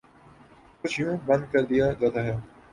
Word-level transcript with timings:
کچھ 0.81 0.95
یوں 0.99 1.15
بند 1.27 1.43
کردیا 1.51 1.85
جاتا 1.99 2.19
ہے 2.25 2.35